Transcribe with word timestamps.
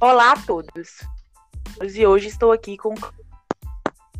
Olá 0.00 0.30
a 0.30 0.36
todos. 0.46 1.00
E 1.82 2.06
hoje 2.06 2.28
estou 2.28 2.52
aqui 2.52 2.76
com 2.76 2.94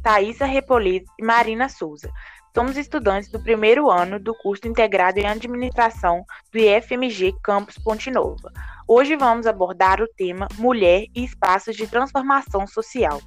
Thaisa 0.03 0.44
Repolito 0.44 1.08
e 1.16 1.24
Marina 1.24 1.69
Souza. 1.69 2.10
Somos 2.53 2.76
estudantes 2.76 3.30
do 3.30 3.38
primeiro 3.38 3.88
ano 3.88 4.19
do 4.19 4.35
curso 4.35 4.67
integrado 4.67 5.21
em 5.21 5.26
administração 5.26 6.24
do 6.51 6.58
IFMG 6.58 7.33
Campus 7.44 7.78
Ponte 7.78 8.10
Nova. 8.10 8.53
Hoje 8.88 9.14
vamos 9.14 9.46
abordar 9.46 10.03
o 10.03 10.08
tema 10.08 10.49
Mulher 10.58 11.04
e 11.14 11.22
Espaços 11.22 11.76
de 11.76 11.87
Transformação 11.87 12.67
Social. 12.67 13.21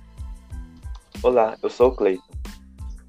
Olá, 1.23 1.55
eu 1.63 1.70
sou 1.70 1.88
o 1.88 1.95
Cleiton. 1.95 2.33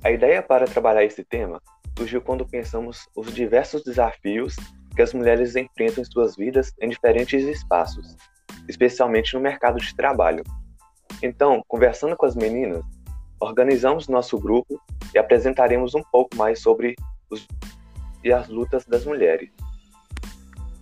A 0.05 0.13
ideia 0.13 0.41
para 0.41 0.67
trabalhar 0.67 1.03
esse 1.03 1.25
tema 1.25 1.61
surgiu 1.99 2.23
quando 2.23 2.47
pensamos 2.47 3.09
os 3.17 3.35
diversos 3.35 3.83
desafios 3.83 4.55
que 4.95 5.03
as 5.03 5.13
mulheres 5.13 5.57
enfrentam 5.57 6.03
em 6.03 6.05
suas 6.05 6.37
vidas 6.37 6.73
em 6.81 6.89
diferentes 6.89 7.43
espaços, 7.43 8.17
especialmente 8.69 9.35
no 9.35 9.41
mercado 9.41 9.79
de 9.79 9.95
trabalho. 9.95 10.43
Então, 11.23 11.63
conversando 11.69 12.17
com 12.17 12.27
as 12.27 12.35
meninas, 12.35 12.85
organizamos 13.41 14.09
nosso 14.09 14.39
grupo 14.39 14.81
e 15.15 15.19
apresentaremos 15.19 15.95
um 15.95 16.03
pouco 16.11 16.37
mais 16.37 16.61
sobre 16.61 16.95
os 17.31 17.47
e 18.25 18.33
as 18.33 18.49
lutas 18.49 18.85
das 18.85 19.05
mulheres. 19.05 19.51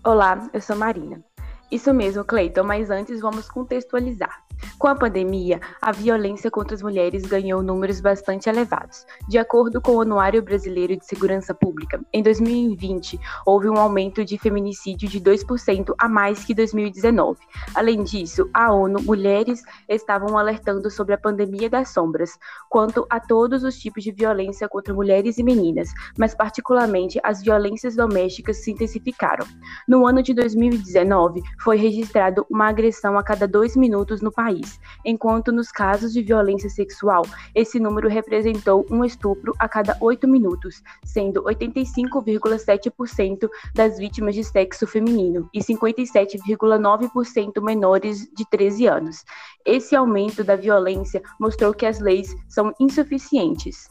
Olá, 0.04 0.48
eu 0.52 0.60
sou 0.60 0.76
Marina. 0.76 1.24
Isso 1.70 1.92
mesmo, 1.94 2.24
Cleiton, 2.24 2.64
mas 2.64 2.90
antes 2.90 3.20
vamos 3.20 3.48
contextualizar. 3.48 4.44
Com 4.78 4.88
a 4.88 4.94
pandemia, 4.94 5.60
a 5.80 5.92
violência 5.92 6.50
contra 6.50 6.74
as 6.74 6.82
mulheres 6.82 7.26
ganhou 7.26 7.62
números 7.62 8.00
bastante 8.00 8.48
elevados. 8.48 9.06
De 9.28 9.38
acordo 9.38 9.80
com 9.80 9.96
o 9.96 10.00
Anuário 10.00 10.42
Brasileiro 10.42 10.96
de 10.96 11.04
Segurança 11.04 11.54
Pública, 11.54 12.00
em 12.12 12.22
2020 12.22 13.20
houve 13.44 13.68
um 13.68 13.76
aumento 13.76 14.24
de 14.24 14.38
feminicídio 14.38 15.08
de 15.08 15.20
2% 15.20 15.94
a 15.98 16.08
mais 16.08 16.44
que 16.44 16.54
2019. 16.54 17.38
Além 17.74 18.02
disso, 18.02 18.48
a 18.54 18.72
ONU 18.72 19.02
Mulheres 19.02 19.62
estavam 19.88 20.38
alertando 20.38 20.90
sobre 20.90 21.14
a 21.14 21.18
pandemia 21.18 21.68
das 21.68 21.90
sombras, 21.90 22.38
quanto 22.68 23.06
a 23.10 23.20
todos 23.20 23.64
os 23.64 23.78
tipos 23.78 24.02
de 24.02 24.12
violência 24.12 24.68
contra 24.68 24.94
mulheres 24.94 25.38
e 25.38 25.42
meninas, 25.42 25.90
mas 26.18 26.34
particularmente 26.34 27.20
as 27.22 27.42
violências 27.42 27.96
domésticas 27.96 28.58
se 28.58 28.70
intensificaram. 28.70 29.46
No 29.86 30.06
ano 30.06 30.22
de 30.22 30.32
2019, 30.32 31.42
foi 31.58 31.76
registrado 31.76 32.46
uma 32.50 32.68
agressão 32.68 33.18
a 33.18 33.22
cada 33.22 33.46
dois 33.46 33.76
minutos 33.76 34.20
no 34.20 34.32
país 34.32 34.49
país, 34.50 34.80
enquanto 35.04 35.52
nos 35.52 35.70
casos 35.70 36.12
de 36.12 36.22
violência 36.22 36.68
sexual, 36.68 37.22
esse 37.54 37.78
número 37.78 38.08
representou 38.08 38.84
um 38.90 39.04
estupro 39.04 39.54
a 39.58 39.68
cada 39.68 39.96
oito 40.00 40.26
minutos, 40.26 40.82
sendo 41.04 41.44
85,7% 41.44 43.48
das 43.74 43.98
vítimas 43.98 44.34
de 44.34 44.42
sexo 44.42 44.86
feminino 44.86 45.50
e 45.54 45.60
57,9% 45.60 47.62
menores 47.62 48.28
de 48.34 48.44
13 48.50 48.86
anos. 48.86 49.24
Esse 49.64 49.94
aumento 49.94 50.42
da 50.42 50.56
violência 50.56 51.22
mostrou 51.38 51.72
que 51.72 51.86
as 51.86 52.00
leis 52.00 52.34
são 52.48 52.74
insuficientes. 52.80 53.88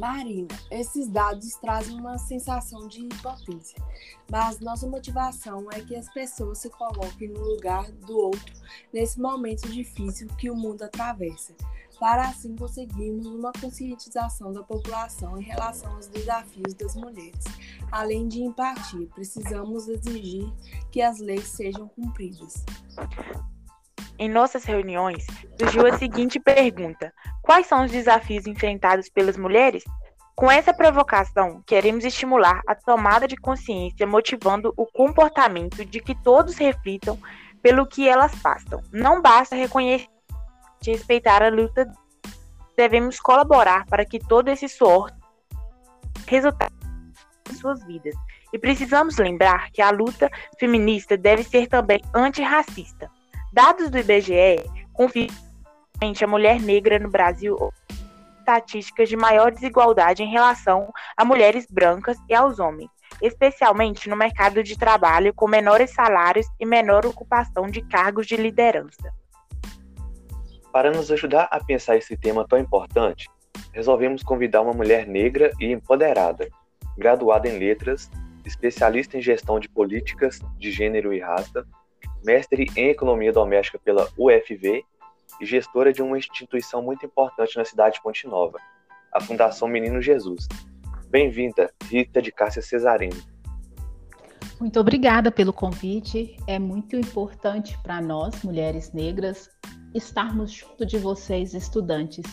Marina, 0.00 0.48
esses 0.70 1.08
dados 1.08 1.56
trazem 1.56 1.94
uma 1.94 2.16
sensação 2.16 2.88
de 2.88 3.02
impotência, 3.02 3.76
mas 4.30 4.58
nossa 4.58 4.86
motivação 4.86 5.70
é 5.70 5.82
que 5.82 5.94
as 5.94 6.10
pessoas 6.14 6.56
se 6.56 6.70
coloquem 6.70 7.28
no 7.28 7.38
lugar 7.38 7.92
do 7.92 8.16
outro 8.16 8.54
nesse 8.90 9.20
momento 9.20 9.68
difícil 9.68 10.26
que 10.38 10.48
o 10.50 10.56
mundo 10.56 10.84
atravessa, 10.84 11.54
para 11.98 12.30
assim 12.30 12.56
conseguirmos 12.56 13.26
uma 13.26 13.52
conscientização 13.52 14.54
da 14.54 14.62
população 14.62 15.38
em 15.38 15.44
relação 15.44 15.94
aos 15.94 16.06
desafios 16.06 16.72
das 16.72 16.96
mulheres. 16.96 17.44
Além 17.92 18.26
de 18.26 18.40
empatia, 18.40 19.06
precisamos 19.14 19.86
exigir 19.86 20.50
que 20.90 21.02
as 21.02 21.18
leis 21.18 21.44
sejam 21.44 21.86
cumpridas. 21.88 22.64
Em 24.20 24.28
nossas 24.28 24.64
reuniões, 24.64 25.26
surgiu 25.58 25.86
a 25.86 25.96
seguinte 25.96 26.38
pergunta: 26.38 27.10
Quais 27.40 27.66
são 27.66 27.86
os 27.86 27.90
desafios 27.90 28.46
enfrentados 28.46 29.08
pelas 29.08 29.34
mulheres? 29.38 29.82
Com 30.36 30.50
essa 30.50 30.74
provocação, 30.74 31.62
queremos 31.66 32.04
estimular 32.04 32.60
a 32.66 32.74
tomada 32.74 33.26
de 33.26 33.34
consciência, 33.34 34.06
motivando 34.06 34.74
o 34.76 34.84
comportamento 34.84 35.82
de 35.86 36.00
que 36.00 36.14
todos 36.14 36.58
reflitam 36.58 37.18
pelo 37.62 37.86
que 37.86 38.06
elas 38.06 38.34
passam. 38.42 38.82
Não 38.92 39.22
basta 39.22 39.56
reconhecer 39.56 40.06
e 40.86 40.90
respeitar 40.90 41.42
a 41.42 41.48
luta, 41.48 41.90
devemos 42.76 43.18
colaborar 43.18 43.86
para 43.86 44.04
que 44.04 44.18
todo 44.18 44.48
esse 44.48 44.68
suor 44.68 45.10
resulte 46.26 46.66
em 47.50 47.54
suas 47.54 47.82
vidas. 47.86 48.14
E 48.52 48.58
precisamos 48.58 49.16
lembrar 49.16 49.70
que 49.70 49.80
a 49.80 49.90
luta 49.90 50.30
feminista 50.58 51.16
deve 51.16 51.42
ser 51.42 51.68
também 51.68 52.02
antirracista. 52.14 53.10
Dados 53.52 53.90
do 53.90 53.98
IBGE 53.98 54.64
confirmam 54.92 55.36
a 56.00 56.26
mulher 56.28 56.60
negra 56.60 57.00
no 57.00 57.10
Brasil 57.10 57.56
estatísticas 58.38 59.08
de 59.08 59.16
maior 59.16 59.50
desigualdade 59.50 60.22
em 60.22 60.30
relação 60.30 60.92
a 61.16 61.24
mulheres 61.24 61.66
brancas 61.68 62.16
e 62.28 62.34
aos 62.34 62.60
homens, 62.60 62.88
especialmente 63.20 64.08
no 64.08 64.16
mercado 64.16 64.62
de 64.62 64.78
trabalho 64.78 65.34
com 65.34 65.48
menores 65.48 65.92
salários 65.92 66.46
e 66.60 66.64
menor 66.64 67.04
ocupação 67.04 67.66
de 67.66 67.82
cargos 67.82 68.26
de 68.26 68.36
liderança. 68.36 69.12
Para 70.72 70.92
nos 70.92 71.10
ajudar 71.10 71.48
a 71.50 71.62
pensar 71.62 71.96
esse 71.96 72.16
tema 72.16 72.46
tão 72.46 72.58
importante, 72.58 73.28
resolvemos 73.72 74.22
convidar 74.22 74.62
uma 74.62 74.72
mulher 74.72 75.08
negra 75.08 75.50
e 75.58 75.72
empoderada, 75.72 76.48
graduada 76.96 77.48
em 77.48 77.58
letras, 77.58 78.08
especialista 78.44 79.18
em 79.18 79.20
gestão 79.20 79.58
de 79.58 79.68
políticas 79.68 80.40
de 80.56 80.70
gênero 80.70 81.12
e 81.12 81.18
raça, 81.18 81.66
mestre 82.24 82.66
em 82.76 82.88
economia 82.88 83.32
doméstica 83.32 83.78
pela 83.78 84.08
UFV 84.16 84.84
e 85.40 85.46
gestora 85.46 85.92
de 85.92 86.02
uma 86.02 86.18
instituição 86.18 86.82
muito 86.82 87.04
importante 87.06 87.56
na 87.56 87.64
cidade 87.64 87.96
de 87.96 88.02
Ponte 88.02 88.26
Nova, 88.26 88.58
a 89.12 89.20
Fundação 89.20 89.68
Menino 89.68 90.00
Jesus. 90.00 90.46
Bem-vinda, 91.08 91.72
Rita 91.84 92.20
de 92.20 92.30
Cássia 92.30 92.62
Cesarino. 92.62 93.20
Muito 94.60 94.78
obrigada 94.78 95.32
pelo 95.32 95.52
convite. 95.52 96.36
É 96.46 96.58
muito 96.58 96.94
importante 96.94 97.78
para 97.82 98.00
nós, 98.02 98.42
mulheres 98.42 98.92
negras, 98.92 99.48
estarmos 99.94 100.52
junto 100.52 100.84
de 100.84 100.98
vocês, 100.98 101.54
estudantes, 101.54 102.24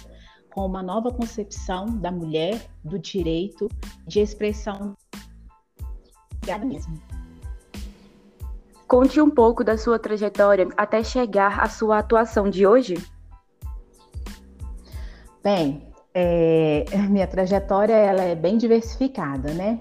com 0.54 0.66
uma 0.66 0.84
nova 0.84 1.10
concepção 1.12 1.86
da 1.86 2.12
mulher, 2.12 2.60
do 2.84 3.00
direito, 3.00 3.70
de 4.06 4.20
expressão. 4.20 4.96
Obrigada 6.36 6.66
mesmo. 6.66 7.02
Conte 8.88 9.20
um 9.20 9.30
pouco 9.30 9.66
da 9.66 9.78
sua 9.78 10.00
trajetória 10.00 10.70
até 10.78 11.04
chegar 11.04 11.60
à 11.60 11.68
sua 11.68 12.00
atuação 12.00 12.50
de 12.50 12.66
hoje. 12.66 12.96
Bem, 15.44 15.90
é, 16.14 16.86
minha 17.10 17.28
trajetória 17.28 17.94
ela 17.94 18.24
é 18.24 18.34
bem 18.34 18.58
diversificada, 18.58 19.54
né? 19.54 19.78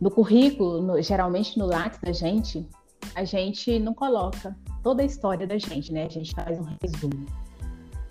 No 0.00 0.10
currículo, 0.10 0.82
no, 0.82 1.00
geralmente 1.00 1.56
no 1.58 1.66
Lattes 1.66 2.00
da 2.00 2.12
gente, 2.12 2.68
a 3.14 3.22
gente 3.22 3.78
não 3.78 3.94
coloca 3.94 4.56
toda 4.82 5.02
a 5.02 5.06
história 5.06 5.46
da 5.46 5.56
gente, 5.56 5.92
né? 5.92 6.06
A 6.06 6.08
gente 6.08 6.34
faz 6.34 6.58
um 6.58 6.66
resumo. 6.82 7.26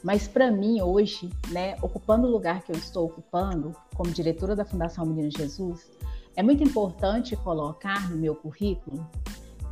Mas 0.02 0.26
para 0.26 0.50
mim 0.50 0.82
hoje, 0.82 1.30
né, 1.50 1.76
ocupando 1.82 2.28
o 2.28 2.32
lugar 2.32 2.62
que 2.62 2.72
eu 2.72 2.78
estou 2.78 3.08
ocupando 3.08 3.76
como 3.94 4.10
diretora 4.10 4.56
da 4.56 4.64
Fundação 4.64 5.06
Menino 5.06 5.30
Jesus, 5.30 5.92
é 6.38 6.42
muito 6.42 6.64
importante 6.64 7.36
colocar 7.36 8.10
no 8.10 8.16
meu 8.16 8.34
currículo 8.34 9.06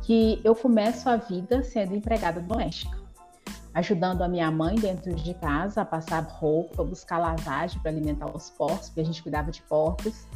que 0.08 0.40
eu 0.42 0.54
começo 0.54 1.06
a 1.06 1.16
vida 1.16 1.62
sendo 1.62 1.94
empregada 1.94 2.40
doméstica, 2.40 2.96
ajudando 3.74 4.22
a 4.22 4.28
minha 4.28 4.50
mãe 4.50 4.74
dentro 4.74 5.14
de 5.14 5.34
casa 5.34 5.82
a 5.82 5.84
passar 5.84 6.22
roupa, 6.22 6.82
buscar 6.82 7.18
lavagem 7.18 7.78
para 7.82 7.90
alimentar 7.90 8.34
os 8.34 8.48
porcos, 8.48 8.86
porque 8.86 9.02
a 9.02 9.04
gente 9.04 9.22
cuidava 9.22 9.50
de 9.50 9.60
porcos. 9.60 10.26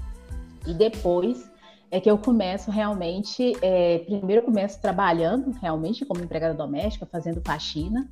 E 0.66 0.74
depois 0.74 1.50
é 1.90 1.98
que 1.98 2.10
eu 2.10 2.18
começo 2.18 2.70
realmente, 2.70 3.56
é, 3.62 4.00
primeiro 4.00 4.42
eu 4.42 4.44
começo 4.44 4.78
trabalhando 4.78 5.50
realmente 5.52 6.04
como 6.04 6.22
empregada 6.22 6.52
doméstica, 6.52 7.06
fazendo 7.06 7.40
faxina, 7.40 8.06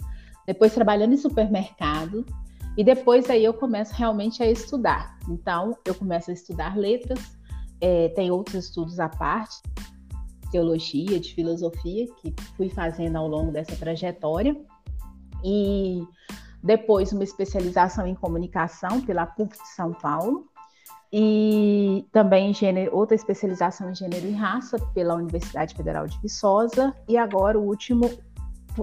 depois 0.47 0.73
trabalhando 0.73 1.13
em 1.13 1.19
supermercado, 1.19 2.25
e 2.75 2.83
depois 2.83 3.29
aí 3.29 3.45
eu 3.45 3.53
começo 3.53 3.93
realmente 3.93 4.43
a 4.43 4.51
estudar. 4.51 5.19
Então, 5.29 5.77
eu 5.85 5.95
começo 5.95 6.31
a 6.31 6.33
estudar 6.33 6.75
letras, 6.79 7.37
é, 7.83 8.09
tem 8.17 8.31
outros 8.31 8.65
estudos 8.65 8.99
à 8.99 9.11
parte, 9.11 9.61
teologia, 10.51 11.19
de 11.21 11.35
filosofia, 11.35 12.07
que 12.21 12.35
fui 12.57 12.69
fazendo 12.69 13.17
ao 13.17 13.29
longo 13.29 13.53
dessa 13.53 13.77
trajetória. 13.77 14.57
E 15.45 16.03
depois 16.63 17.13
uma 17.13 17.25
especialização 17.25 18.07
em 18.07 18.15
comunicação 18.15 19.01
pela 19.01 19.27
PUC 19.27 19.57
de 19.57 19.69
São 19.69 19.93
Paulo. 19.93 20.47
E 21.13 22.07
também 22.13 22.55
gênero, 22.55 22.95
outra 22.95 23.17
especialização 23.17 23.91
em 23.91 23.95
gênero 23.95 24.27
e 24.29 24.33
raça 24.33 24.79
pela 24.95 25.15
Universidade 25.15 25.75
Federal 25.75 26.07
de 26.07 26.19
Viçosa. 26.21 26.95
E 27.09 27.17
agora 27.17 27.59
o 27.59 27.63
último 27.63 28.09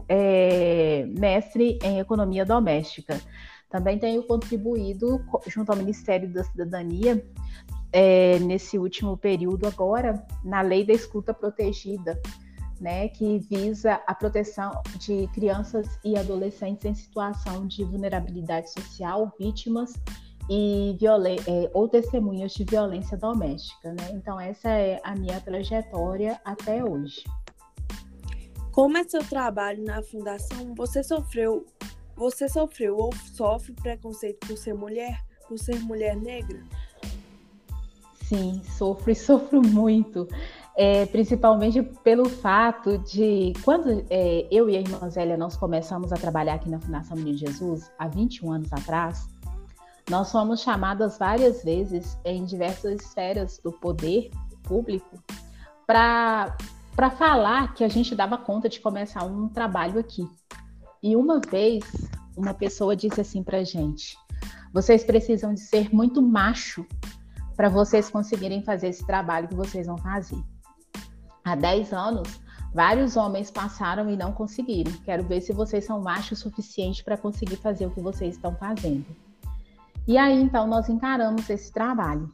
é, 0.10 1.06
mestre 1.18 1.80
em 1.84 2.00
economia 2.00 2.46
doméstica. 2.46 3.22
Também 3.70 4.00
tenho 4.00 4.24
contribuído 4.24 5.22
junto 5.48 5.72
ao 5.72 5.78
Ministério 5.78 6.32
da 6.32 6.44
Cidadania 6.44 7.24
é, 7.92 8.40
nesse 8.40 8.78
último 8.78 9.18
período 9.18 9.68
agora 9.68 10.26
na 10.44 10.62
lei 10.62 10.86
da 10.86 10.94
escuta 10.94 11.34
protegida, 11.34 12.20
né, 12.80 13.08
que 13.10 13.40
visa 13.40 14.02
a 14.06 14.14
proteção 14.14 14.82
de 15.00 15.28
crianças 15.34 16.00
e 16.04 16.16
adolescentes 16.16 16.86
em 16.86 16.94
situação 16.94 17.66
de 17.66 17.84
vulnerabilidade 17.84 18.72
social, 18.72 19.34
vítimas 19.40 19.94
e 20.50 20.98
é, 21.48 21.70
ou 21.74 21.88
testemunhas 21.88 22.54
de 22.54 22.64
violência 22.64 23.18
doméstica. 23.18 23.90
Né? 23.94 24.12
Então, 24.14 24.40
essa 24.40 24.70
é 24.70 25.00
a 25.04 25.16
minha 25.16 25.42
trajetória 25.42 26.40
até 26.46 26.84
hoje. 26.84 27.24
Como 28.72 28.96
é 28.98 29.04
seu 29.04 29.24
trabalho 29.28 29.84
na 29.84 30.04
fundação? 30.04 30.76
Você 30.76 31.04
sofreu, 31.04 31.66
você 32.16 32.48
sofreu 32.48 32.96
ou 32.96 33.12
sofre 33.16 33.74
preconceito 33.74 34.46
por 34.48 34.56
ser 34.56 34.76
mulher, 34.76 35.20
por 35.48 35.58
ser 35.58 35.80
mulher 35.80 36.16
negra? 36.16 36.64
Sim, 38.28 38.62
sofro 38.78 39.12
e 39.12 39.16
sofro 39.16 39.62
muito. 39.62 40.28
É, 40.76 41.08
principalmente 41.08 41.82
pelo 42.04 42.30
fato 42.30 43.00
de 43.00 43.54
quando 43.64 44.06
é, 44.12 44.48
eu 44.52 44.70
e 44.70 44.78
a 44.78 44.80
irmã 44.80 45.10
Zélia 45.10 45.36
nós 45.36 45.58
começamos 45.58 46.14
a 46.14 46.18
trabalhar 46.18 46.54
aqui 46.54 46.70
na 46.70 46.80
Fundação 46.80 47.18
Menino 47.18 47.38
Jesus 47.38 47.92
há 47.98 48.08
21 48.08 48.52
anos 48.52 48.72
atrás, 48.72 49.28
nós 50.08 50.32
fomos 50.32 50.62
chamadas 50.62 51.18
várias 51.18 51.64
vezes 51.64 52.16
em 52.24 52.46
diversas 52.46 53.02
esferas 53.02 53.60
do 53.64 53.72
poder 53.72 54.30
público 54.64 55.18
para 55.86 56.56
para 56.96 57.12
falar 57.12 57.76
que 57.76 57.84
a 57.84 57.88
gente 57.88 58.16
dava 58.16 58.40
conta 58.40 58.68
de 58.68 58.80
começar 58.80 59.24
um 59.24 59.48
trabalho 59.48 60.00
aqui. 60.00 60.28
E 61.02 61.16
uma 61.16 61.40
vez, 61.40 61.84
uma 62.36 62.56
pessoa 62.56 62.96
disse 62.96 63.22
assim 63.22 63.44
para 63.44 63.64
gente: 63.64 64.18
vocês 64.74 65.04
precisam 65.04 65.54
de 65.54 65.60
ser 65.60 65.94
muito 65.94 66.22
macho 66.22 66.86
para 67.58 67.70
vocês 67.70 68.08
conseguirem 68.10 68.62
fazer 68.62 68.90
esse 68.90 69.06
trabalho 69.06 69.48
que 69.48 69.56
vocês 69.56 69.88
vão 69.88 69.98
fazer. 69.98 70.38
Há 71.44 71.56
10 71.56 71.92
anos, 71.92 72.40
vários 72.72 73.18
homens 73.18 73.50
passaram 73.50 74.08
e 74.12 74.16
não 74.16 74.32
conseguiram. 74.32 74.92
Quero 75.04 75.24
ver 75.24 75.42
se 75.42 75.52
vocês 75.52 75.84
são 75.84 76.00
machos 76.00 76.40
o 76.40 76.44
suficiente 76.44 77.04
para 77.04 77.18
conseguir 77.18 77.56
fazer 77.56 77.88
o 77.88 77.92
que 77.92 78.00
vocês 78.00 78.36
estão 78.36 78.56
fazendo. 78.56 79.06
E 80.08 80.18
aí, 80.18 80.40
então, 80.40 80.68
nós 80.68 80.88
encaramos 80.88 81.50
esse 81.50 81.72
trabalho. 81.74 82.32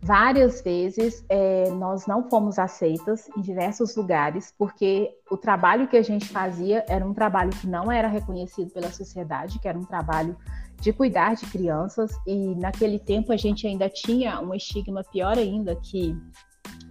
Várias 0.00 0.60
vezes 0.60 1.24
é, 1.28 1.70
nós 1.70 2.06
não 2.06 2.28
fomos 2.28 2.58
aceitas 2.58 3.28
em 3.36 3.40
diversos 3.40 3.96
lugares, 3.96 4.52
porque 4.56 5.10
o 5.30 5.36
trabalho 5.36 5.88
que 5.88 5.96
a 5.96 6.02
gente 6.02 6.28
fazia 6.28 6.84
era 6.88 7.06
um 7.06 7.14
trabalho 7.14 7.50
que 7.50 7.66
não 7.66 7.90
era 7.90 8.08
reconhecido 8.08 8.70
pela 8.70 8.90
sociedade, 8.90 9.58
que 9.58 9.68
era 9.68 9.78
um 9.78 9.84
trabalho 9.84 10.36
de 10.80 10.92
cuidar 10.92 11.34
de 11.34 11.46
crianças, 11.46 12.12
e 12.26 12.54
naquele 12.54 12.98
tempo 12.98 13.32
a 13.32 13.36
gente 13.36 13.66
ainda 13.66 13.88
tinha 13.88 14.40
um 14.40 14.54
estigma 14.54 15.02
pior 15.04 15.36
ainda, 15.36 15.74
que 15.76 16.16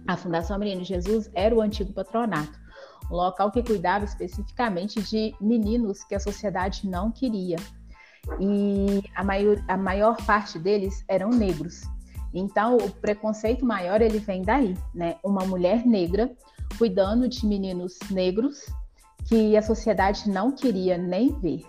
a 0.06 0.16
Fundação 0.16 0.58
Menino 0.58 0.84
Jesus 0.84 1.30
era 1.34 1.54
o 1.54 1.60
antigo 1.60 1.92
patronato, 1.92 2.58
um 3.10 3.14
local 3.14 3.50
que 3.50 3.62
cuidava 3.62 4.04
especificamente 4.04 5.00
de 5.02 5.34
meninos 5.40 6.04
que 6.04 6.14
a 6.14 6.20
sociedade 6.20 6.88
não 6.88 7.10
queria. 7.10 7.56
E 8.38 9.02
a 9.14 9.24
maior, 9.24 9.56
a 9.68 9.76
maior 9.76 10.16
parte 10.26 10.58
deles 10.58 11.02
eram 11.08 11.30
negros. 11.30 11.82
Então, 12.34 12.76
o 12.76 12.90
preconceito 12.90 13.64
maior 13.64 14.02
ele 14.02 14.18
vem 14.18 14.42
daí, 14.42 14.76
né? 14.94 15.16
Uma 15.24 15.46
mulher 15.46 15.86
negra 15.86 16.30
cuidando 16.76 17.26
de 17.26 17.46
meninos 17.46 17.98
negros 18.10 18.66
que 19.26 19.56
a 19.56 19.62
sociedade 19.62 20.28
não 20.28 20.52
queria 20.52 20.98
nem 20.98 21.32
ver. 21.40 21.62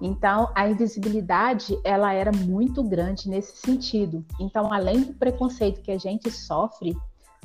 Então, 0.00 0.50
a 0.54 0.68
invisibilidade 0.68 1.78
ela 1.82 2.12
era 2.12 2.30
muito 2.30 2.82
grande 2.82 3.28
nesse 3.28 3.56
sentido. 3.56 4.24
Então, 4.38 4.72
além 4.72 5.02
do 5.02 5.14
preconceito 5.14 5.82
que 5.82 5.90
a 5.90 5.98
gente 5.98 6.30
sofre, 6.30 6.96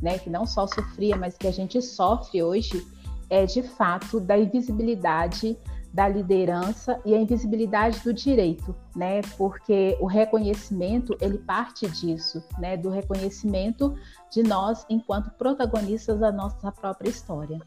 né, 0.02 0.20
que 0.20 0.30
não 0.30 0.46
só 0.46 0.68
sofria, 0.68 1.16
mas 1.16 1.38
que 1.38 1.48
a 1.48 1.52
gente 1.52 1.82
sofre 1.82 2.44
hoje, 2.44 2.86
é 3.30 3.46
de 3.46 3.64
fato 3.64 4.20
da 4.20 4.38
invisibilidade 4.38 5.58
da 5.94 6.08
liderança 6.08 7.00
e 7.06 7.14
a 7.14 7.20
invisibilidade 7.20 8.00
do 8.00 8.12
direito, 8.12 8.76
né? 8.96 9.22
Porque 9.38 9.96
o 10.00 10.08
reconhecimento 10.08 11.16
ele 11.22 11.38
parte 11.38 11.88
disso, 11.88 12.44
né? 12.58 12.76
Do 12.76 12.90
reconhecimento 12.90 13.96
de 14.32 14.42
nós 14.42 14.86
enquanto 14.90 15.30
protagonistas 15.32 16.20
da 16.20 16.32
nossa 16.32 16.72
própria 16.72 17.10
história. 17.10 17.62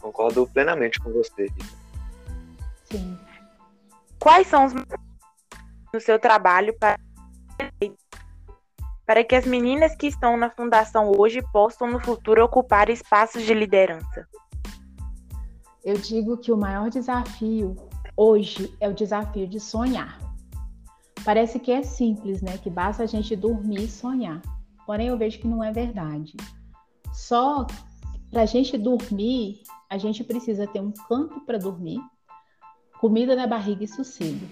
Concordo 0.00 0.46
plenamente 0.46 0.98
com 0.98 1.12
você. 1.12 1.48
Sim. 2.98 3.18
Quais 4.18 4.46
são 4.46 4.66
os 4.66 4.72
no 4.74 6.00
seu 6.00 6.18
trabalho 6.18 6.76
para 6.78 6.96
para 9.06 9.22
que 9.22 9.36
as 9.36 9.46
meninas 9.46 9.94
que 9.94 10.08
estão 10.08 10.36
na 10.36 10.50
fundação 10.50 11.12
hoje 11.16 11.40
possam 11.52 11.88
no 11.88 12.00
futuro 12.00 12.44
ocupar 12.44 12.90
espaços 12.90 13.44
de 13.44 13.54
liderança? 13.54 14.26
eu 15.86 15.96
digo 15.96 16.36
que 16.36 16.50
o 16.50 16.56
maior 16.56 16.90
desafio 16.90 17.76
hoje 18.16 18.76
é 18.80 18.88
o 18.88 18.92
desafio 18.92 19.46
de 19.46 19.60
sonhar. 19.60 20.18
Parece 21.24 21.60
que 21.60 21.70
é 21.70 21.80
simples, 21.84 22.42
né? 22.42 22.58
Que 22.58 22.68
basta 22.68 23.04
a 23.04 23.06
gente 23.06 23.36
dormir 23.36 23.84
e 23.84 23.88
sonhar. 23.88 24.42
Porém, 24.84 25.06
eu 25.06 25.16
vejo 25.16 25.38
que 25.38 25.46
não 25.46 25.62
é 25.62 25.70
verdade. 25.70 26.36
Só 27.14 27.68
para 28.32 28.42
a 28.42 28.46
gente 28.46 28.76
dormir, 28.76 29.62
a 29.88 29.96
gente 29.96 30.24
precisa 30.24 30.66
ter 30.66 30.80
um 30.80 30.90
canto 31.08 31.40
para 31.42 31.56
dormir, 31.56 32.00
comida 33.00 33.36
na 33.36 33.46
barriga 33.46 33.84
e 33.84 33.88
sossego. 33.88 34.46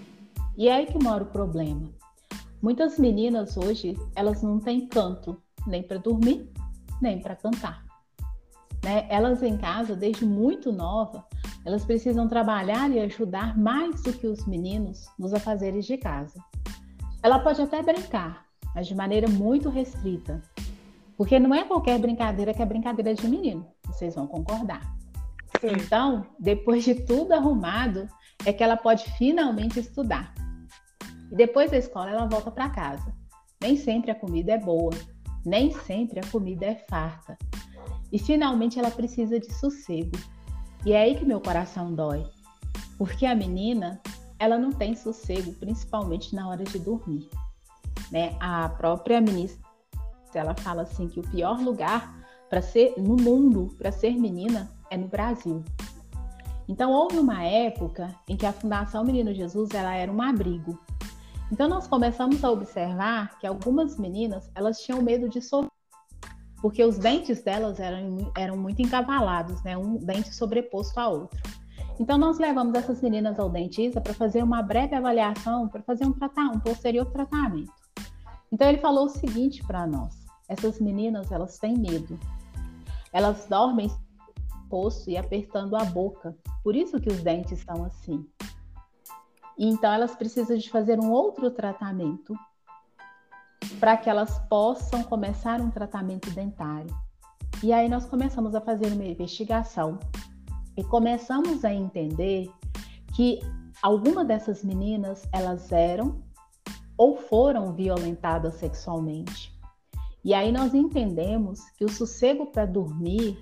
E 0.57 0.67
é 0.67 0.75
aí 0.75 0.85
que 0.85 1.01
mora 1.03 1.23
o 1.23 1.27
problema. 1.27 1.89
Muitas 2.61 2.97
meninas 2.97 3.57
hoje, 3.57 3.95
elas 4.15 4.41
não 4.41 4.59
têm 4.59 4.87
canto 4.87 5.41
nem 5.67 5.83
para 5.83 5.97
dormir, 5.97 6.49
nem 7.01 7.19
para 7.19 7.35
cantar. 7.35 7.83
Né? 8.83 9.05
Elas 9.09 9.41
em 9.43 9.57
casa, 9.57 9.95
desde 9.95 10.25
muito 10.25 10.71
nova, 10.71 11.25
elas 11.65 11.83
precisam 11.83 12.27
trabalhar 12.27 12.89
e 12.91 12.99
ajudar 12.99 13.57
mais 13.57 14.01
do 14.03 14.13
que 14.13 14.27
os 14.27 14.45
meninos 14.45 15.07
nos 15.17 15.33
afazeres 15.33 15.85
de 15.85 15.97
casa. 15.97 16.39
Ela 17.23 17.39
pode 17.39 17.61
até 17.61 17.81
brincar, 17.81 18.45
mas 18.73 18.87
de 18.87 18.93
maneira 18.93 19.27
muito 19.27 19.69
restrita, 19.69 20.41
porque 21.17 21.39
não 21.39 21.53
é 21.55 21.63
qualquer 21.63 21.97
brincadeira 21.99 22.53
que 22.53 22.61
é 22.61 22.65
brincadeira 22.65 23.15
de 23.15 23.27
menino, 23.27 23.65
vocês 23.85 24.13
vão 24.13 24.27
concordar. 24.27 24.81
Sim. 25.59 25.69
Então, 25.83 26.25
depois 26.39 26.83
de 26.83 26.93
tudo 26.93 27.31
arrumado, 27.33 28.07
é 28.45 28.53
que 28.53 28.63
ela 28.63 28.77
pode 28.77 29.09
finalmente 29.17 29.79
estudar. 29.79 30.33
E 31.31 31.35
depois 31.35 31.71
da 31.71 31.77
escola, 31.77 32.11
ela 32.11 32.27
volta 32.27 32.51
para 32.51 32.69
casa. 32.69 33.13
Nem 33.61 33.75
sempre 33.75 34.11
a 34.11 34.15
comida 34.15 34.53
é 34.53 34.57
boa, 34.57 34.93
nem 35.45 35.71
sempre 35.71 36.19
a 36.19 36.31
comida 36.31 36.65
é 36.65 36.75
farta. 36.89 37.37
E 38.11 38.19
finalmente 38.19 38.79
ela 38.79 38.91
precisa 38.91 39.39
de 39.39 39.51
sossego. 39.53 40.17
E 40.85 40.93
é 40.93 41.01
aí 41.01 41.15
que 41.15 41.25
meu 41.25 41.41
coração 41.41 41.93
dói. 41.93 42.23
Porque 42.97 43.25
a 43.25 43.35
menina, 43.35 43.99
ela 44.37 44.57
não 44.57 44.71
tem 44.71 44.95
sossego, 44.95 45.53
principalmente 45.53 46.35
na 46.35 46.47
hora 46.47 46.63
de 46.63 46.77
dormir. 46.77 47.27
Né? 48.11 48.35
A 48.39 48.69
própria 48.69 49.19
ministra, 49.19 49.65
ela 50.33 50.55
fala 50.55 50.83
assim 50.83 51.07
que 51.07 51.19
o 51.19 51.29
pior 51.29 51.59
lugar 51.59 52.15
para 52.49 52.61
ser 52.61 52.93
no 52.97 53.15
mundo 53.15 53.73
para 53.77 53.91
ser 53.91 54.11
menina 54.11 54.71
é 54.89 54.97
no 54.97 55.07
Brasil. 55.07 55.63
Então 56.67 56.91
houve 56.91 57.17
uma 57.17 57.43
época 57.43 58.13
em 58.27 58.35
que 58.35 58.45
a 58.45 58.53
Fundação 58.53 59.03
Menino 59.03 59.33
Jesus 59.33 59.71
ela 59.71 59.93
era 59.95 60.11
um 60.11 60.21
abrigo. 60.21 60.79
Então 61.51 61.69
nós 61.69 61.87
começamos 61.87 62.43
a 62.43 62.51
observar 62.51 63.37
que 63.39 63.45
algumas 63.45 63.97
meninas 63.97 64.49
elas 64.55 64.79
tinham 64.81 65.01
medo 65.01 65.29
de 65.29 65.41
sofrer 65.41 65.75
porque 66.65 66.83
os 66.83 66.97
dentes 66.97 67.43
delas 67.43 67.79
eram, 67.79 68.31
eram 68.35 68.57
muito 68.57 68.81
encavalados, 68.81 69.61
né? 69.61 69.77
Um 69.77 69.97
dente 69.97 70.33
sobreposto 70.33 70.99
ao 70.99 71.13
outro. 71.13 71.39
Então, 71.99 72.17
nós 72.17 72.39
levamos 72.39 72.73
essas 72.73 73.03
meninas 73.03 73.39
ao 73.39 73.51
dentista 73.51 74.01
para 74.01 74.15
fazer 74.15 74.43
uma 74.43 74.63
breve 74.63 74.95
avaliação, 74.95 75.67
para 75.67 75.83
fazer 75.83 76.05
um, 76.05 76.15
um 76.53 76.59
posterior 76.59 77.05
tratamento. 77.11 77.71
Então, 78.51 78.67
ele 78.67 78.79
falou 78.79 79.05
o 79.05 79.09
seguinte 79.09 79.63
para 79.63 79.85
nós: 79.85 80.15
essas 80.49 80.79
meninas, 80.81 81.31
elas 81.31 81.59
têm 81.59 81.77
medo. 81.77 82.19
Elas 83.13 83.45
dormem 83.47 83.89
posto 84.69 85.09
e 85.09 85.17
apertando 85.17 85.75
a 85.75 85.83
boca. 85.85 86.35
Por 86.63 86.75
isso 86.75 86.99
que 86.99 87.09
os 87.09 87.21
dentes 87.21 87.59
estão 87.59 87.83
assim. 87.83 88.25
Então, 89.57 89.91
elas 89.93 90.15
precisam 90.15 90.57
de 90.57 90.69
fazer 90.69 90.99
um 90.99 91.11
outro 91.11 91.49
tratamento 91.49 92.33
para 93.79 93.97
que 93.97 94.09
elas 94.09 94.39
possam 94.49 95.03
começar 95.03 95.61
um 95.61 95.69
tratamento 95.69 96.29
dentário. 96.31 96.93
E 97.63 97.71
aí 97.71 97.87
nós 97.87 98.05
começamos 98.05 98.53
a 98.53 98.61
fazer 98.61 98.91
uma 98.91 99.05
investigação 99.05 99.97
e 100.77 100.83
começamos 100.83 101.63
a 101.63 101.73
entender 101.73 102.51
que 103.15 103.39
algumas 103.81 104.27
dessas 104.27 104.63
meninas 104.63 105.27
elas 105.31 105.71
eram 105.71 106.21
ou 106.97 107.17
foram 107.17 107.73
violentadas 107.73 108.55
sexualmente. 108.55 109.53
E 110.23 110.33
aí 110.33 110.51
nós 110.51 110.73
entendemos 110.73 111.61
que 111.77 111.85
o 111.85 111.89
sossego 111.89 112.47
para 112.47 112.65
dormir 112.65 113.37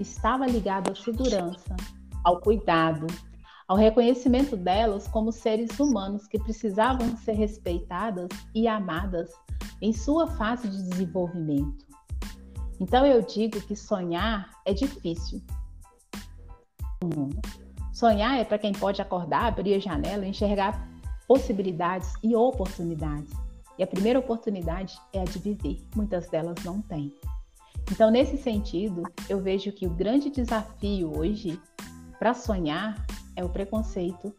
estava 0.00 0.46
ligado 0.46 0.90
à 0.90 0.94
segurança, 0.94 1.76
ao 2.22 2.40
cuidado, 2.40 3.06
ao 3.66 3.76
reconhecimento 3.76 4.56
delas 4.56 5.08
como 5.08 5.32
seres 5.32 5.78
humanos 5.78 6.26
que 6.26 6.38
precisavam 6.38 7.16
ser 7.16 7.32
respeitadas 7.32 8.28
e 8.54 8.68
amadas 8.68 9.30
em 9.80 9.92
sua 9.92 10.26
fase 10.26 10.68
de 10.68 10.90
desenvolvimento. 10.90 11.84
Então 12.80 13.06
eu 13.06 13.22
digo 13.22 13.60
que 13.60 13.76
sonhar 13.76 14.50
é 14.64 14.74
difícil. 14.74 15.40
Sonhar 17.92 18.38
é 18.38 18.44
para 18.44 18.58
quem 18.58 18.72
pode 18.72 19.00
acordar, 19.00 19.46
abrir 19.46 19.74
a 19.74 19.78
janela, 19.78 20.26
enxergar 20.26 20.88
possibilidades 21.26 22.12
e 22.22 22.34
oportunidades. 22.34 23.32
E 23.78 23.82
a 23.82 23.86
primeira 23.86 24.18
oportunidade 24.18 24.98
é 25.12 25.20
a 25.20 25.24
de 25.24 25.38
viver. 25.38 25.84
Muitas 25.94 26.28
delas 26.28 26.62
não 26.64 26.80
têm. 26.82 27.12
Então, 27.90 28.10
nesse 28.10 28.36
sentido, 28.38 29.02
eu 29.28 29.40
vejo 29.40 29.70
que 29.72 29.86
o 29.86 29.90
grande 29.90 30.30
desafio 30.30 31.16
hoje 31.16 31.60
para 32.18 32.32
sonhar 32.32 33.04
é 33.36 33.44
o 33.44 33.48
preconceito, 33.48 34.34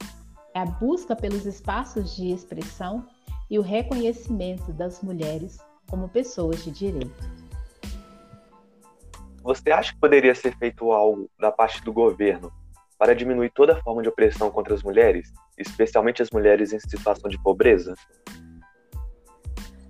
é 0.54 0.60
a 0.60 0.66
busca 0.66 1.16
pelos 1.16 1.46
espaços 1.46 2.16
de 2.16 2.32
expressão 2.32 3.06
e 3.50 3.60
o 3.60 3.62
reconhecimento 3.62 4.74
das 4.74 5.02
mulheres 5.02 5.60
como 5.88 6.10
pessoas 6.10 6.64
de 6.64 6.72
direito. 6.72 7.36
Você 9.44 9.72
acha 9.72 9.94
que 9.94 10.00
poderia 10.00 10.34
ser 10.34 10.58
feito 10.58 10.92
algo 10.92 11.30
da 11.40 11.52
parte 11.52 11.84
do 11.84 11.94
governo 11.94 12.52
para 12.98 13.14
diminuir 13.14 13.52
toda 13.52 13.80
forma 13.82 14.02
de 14.02 14.10
opressão 14.10 14.50
contra 14.50 14.74
as 14.74 14.82
mulheres, 14.82 15.32
especialmente 15.58 16.22
as 16.22 16.32
mulheres 16.32 16.74
em 16.74 16.80
situação 16.80 17.30
de 17.30 17.42
pobreza? 17.44 17.94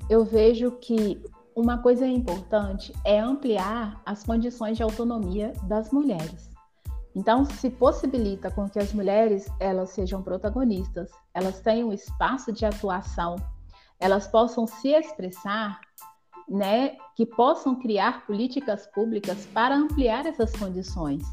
Eu 0.10 0.26
vejo 0.26 0.72
que 0.72 1.22
uma 1.56 1.78
coisa 1.78 2.06
importante 2.06 2.94
é 3.06 3.20
ampliar 3.20 4.02
as 4.06 4.24
condições 4.24 4.76
de 4.76 4.84
autonomia 4.84 5.54
das 5.64 5.90
mulheres. 5.90 6.50
Então, 7.16 7.46
se 7.46 7.70
possibilita 7.70 8.52
com 8.52 8.70
que 8.70 8.78
as 8.78 8.92
mulheres 8.92 9.48
elas 9.58 9.92
sejam 9.92 10.22
protagonistas, 10.22 11.10
elas 11.34 11.62
tenham 11.62 11.94
espaço 11.94 12.52
de 12.52 12.66
atuação, 12.66 13.38
elas 13.98 14.28
possam 14.28 14.68
se 14.68 14.90
expressar, 14.90 15.80
né, 16.50 16.98
que 17.16 17.26
possam 17.26 17.80
criar 17.80 18.28
políticas 18.28 18.86
públicas 18.88 19.46
para 19.54 19.74
ampliar 19.74 20.26
essas 20.26 20.52
condições. 20.52 21.24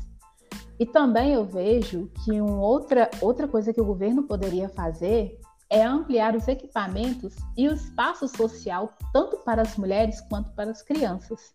E 0.78 0.86
também 0.86 1.32
eu 1.34 1.44
vejo 1.44 2.08
que 2.24 2.40
uma 2.40 2.60
outra, 2.60 3.10
outra 3.20 3.48
coisa 3.48 3.72
que 3.72 3.80
o 3.80 3.84
governo 3.84 4.22
poderia 4.22 4.68
fazer 4.68 5.36
é 5.72 5.82
ampliar 5.82 6.36
os 6.36 6.46
equipamentos 6.46 7.34
e 7.56 7.66
o 7.66 7.74
espaço 7.74 8.28
social 8.28 8.92
tanto 9.12 9.38
para 9.38 9.62
as 9.62 9.76
mulheres 9.76 10.20
quanto 10.20 10.50
para 10.50 10.70
as 10.70 10.82
crianças. 10.82 11.54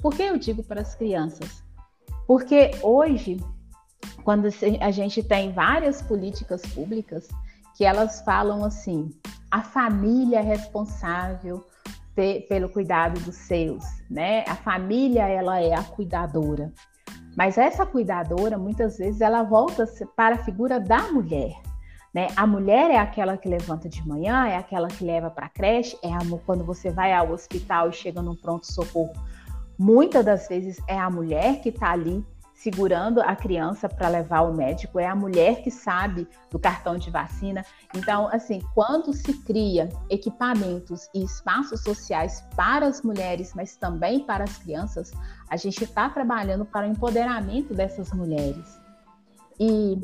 Por 0.00 0.14
que 0.14 0.22
eu 0.22 0.38
digo 0.38 0.62
para 0.62 0.80
as 0.80 0.94
crianças? 0.94 1.62
Porque 2.24 2.70
hoje, 2.82 3.44
quando 4.22 4.48
a 4.80 4.90
gente 4.92 5.22
tem 5.24 5.52
várias 5.52 6.00
políticas 6.00 6.62
públicas 6.62 7.26
que 7.76 7.84
elas 7.84 8.20
falam 8.20 8.64
assim, 8.64 9.10
a 9.50 9.62
família 9.62 10.38
é 10.38 10.42
responsável 10.42 11.66
pelo 12.48 12.68
cuidado 12.68 13.20
dos 13.20 13.36
seus, 13.36 13.84
né? 14.10 14.44
A 14.48 14.56
família 14.56 15.28
ela 15.28 15.60
é 15.60 15.74
a 15.74 15.82
cuidadora. 15.82 16.72
Mas 17.36 17.56
essa 17.56 17.86
cuidadora 17.86 18.58
muitas 18.58 18.98
vezes 18.98 19.20
ela 19.20 19.42
volta 19.42 19.86
para 20.16 20.34
a 20.36 20.44
figura 20.44 20.80
da 20.80 21.12
mulher. 21.12 21.67
Né? 22.14 22.28
A 22.36 22.46
mulher 22.46 22.90
é 22.90 22.96
aquela 22.96 23.36
que 23.36 23.48
levanta 23.48 23.88
de 23.88 24.06
manhã, 24.06 24.46
é 24.46 24.56
aquela 24.56 24.88
que 24.88 25.04
leva 25.04 25.30
para 25.30 25.46
a 25.46 25.48
creche, 25.48 25.98
é 26.02 26.12
a, 26.12 26.18
quando 26.46 26.64
você 26.64 26.90
vai 26.90 27.12
ao 27.12 27.30
hospital 27.30 27.90
e 27.90 27.92
chega 27.92 28.22
num 28.22 28.34
pronto-socorro. 28.34 29.12
Muitas 29.78 30.24
das 30.24 30.48
vezes 30.48 30.80
é 30.88 30.98
a 30.98 31.10
mulher 31.10 31.60
que 31.60 31.68
está 31.68 31.90
ali 31.92 32.24
segurando 32.58 33.20
a 33.20 33.36
criança 33.36 33.88
para 33.88 34.08
levar 34.08 34.38
ao 34.38 34.52
médico, 34.52 34.98
é 34.98 35.06
a 35.06 35.14
mulher 35.14 35.62
que 35.62 35.70
sabe 35.70 36.26
do 36.50 36.58
cartão 36.58 36.98
de 36.98 37.08
vacina. 37.08 37.64
Então, 37.94 38.26
assim, 38.32 38.60
quando 38.74 39.12
se 39.12 39.32
cria 39.44 39.88
equipamentos 40.10 41.08
e 41.14 41.22
espaços 41.22 41.80
sociais 41.82 42.44
para 42.56 42.86
as 42.86 43.00
mulheres, 43.00 43.52
mas 43.54 43.76
também 43.76 44.18
para 44.18 44.42
as 44.42 44.58
crianças, 44.58 45.12
a 45.48 45.56
gente 45.56 45.84
está 45.84 46.10
trabalhando 46.10 46.64
para 46.64 46.84
o 46.84 46.90
empoderamento 46.90 47.72
dessas 47.74 48.12
mulheres. 48.12 48.76
E 49.60 50.00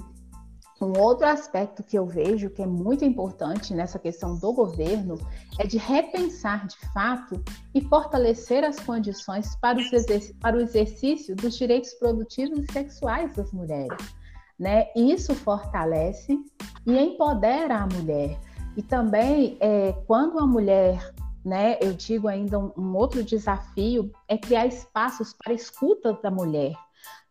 um 0.81 0.99
outro 0.99 1.27
aspecto 1.27 1.83
que 1.83 1.97
eu 1.97 2.05
vejo 2.05 2.51
que 2.51 2.63
é 2.63 2.67
muito 2.67 3.05
importante 3.05 3.73
nessa 3.73 3.99
questão 3.99 4.37
do 4.37 4.53
governo 4.53 5.17
é 5.59 5.67
de 5.67 5.79
repensar 5.79 6.67
de 6.67 6.77
fato 6.93 7.43
e 7.73 7.81
fortalecer 7.81 8.65
as 8.65 8.81
condições 8.81 9.55
para, 9.57 9.79
para 10.41 10.57
o 10.57 10.61
exercício 10.61 11.37
dos 11.37 11.57
direitos 11.57 11.95
produtivos 11.95 12.59
e 12.59 12.73
sexuais 12.73 13.33
das 13.35 13.53
mulheres. 13.53 14.15
Né? 14.59 14.89
Isso 14.97 15.35
fortalece 15.35 16.39
e 16.87 16.99
empodera 16.99 17.77
a 17.77 17.87
mulher. 17.87 18.39
E 18.77 18.83
também, 18.83 19.57
é, 19.61 19.93
quando 20.07 20.41
a 20.41 20.47
mulher, 20.47 21.15
né, 21.45 21.79
eu 21.81 21.93
digo 21.93 22.27
ainda 22.27 22.59
um, 22.59 22.73
um 22.77 22.97
outro 22.97 23.23
desafio, 23.23 24.11
é 24.27 24.37
criar 24.37 24.67
espaços 24.67 25.33
para 25.33 25.53
escuta 25.53 26.13
da 26.15 26.31
mulher 26.31 26.75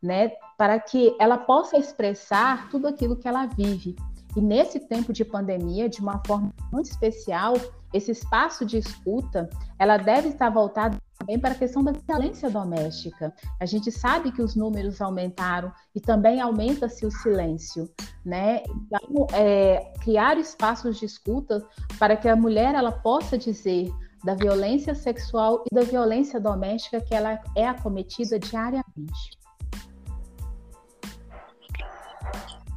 né, 0.01 0.31
para 0.57 0.79
que 0.79 1.15
ela 1.19 1.37
possa 1.37 1.77
expressar 1.77 2.69
tudo 2.69 2.87
aquilo 2.87 3.15
que 3.15 3.27
ela 3.27 3.45
vive. 3.45 3.95
E 4.35 4.41
nesse 4.41 4.79
tempo 4.79 5.13
de 5.13 5.23
pandemia, 5.23 5.87
de 5.87 6.01
uma 6.01 6.21
forma 6.25 6.51
muito 6.71 6.89
especial, 6.89 7.53
esse 7.93 8.11
espaço 8.11 8.65
de 8.65 8.77
escuta, 8.77 9.47
ela 9.77 9.97
deve 9.97 10.29
estar 10.29 10.49
voltada 10.49 10.97
também 11.19 11.39
para 11.39 11.51
a 11.51 11.57
questão 11.57 11.83
da 11.83 11.91
violência 11.91 12.49
doméstica. 12.49 13.31
A 13.59 13.65
gente 13.65 13.91
sabe 13.91 14.31
que 14.31 14.41
os 14.41 14.55
números 14.55 14.99
aumentaram 14.99 15.71
e 15.93 16.01
também 16.01 16.41
aumenta-se 16.41 17.05
o 17.05 17.11
silêncio, 17.11 17.87
né? 18.25 18.63
Então, 18.63 19.27
é, 19.33 19.93
criar 20.01 20.37
espaços 20.39 20.97
de 20.97 21.05
escuta 21.05 21.63
para 21.99 22.17
que 22.17 22.27
a 22.27 22.35
mulher 22.35 22.73
ela 22.73 22.91
possa 22.91 23.37
dizer 23.37 23.93
da 24.23 24.33
violência 24.33 24.95
sexual 24.95 25.63
e 25.69 25.75
da 25.75 25.81
violência 25.81 26.39
doméstica 26.39 27.01
que 27.01 27.13
ela 27.13 27.39
é 27.55 27.67
acometida 27.67 28.39
diariamente. 28.39 29.42